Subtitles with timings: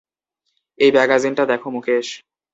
[0.79, 2.07] এই ম্যাগাজিনটা দেখো মুকেশ।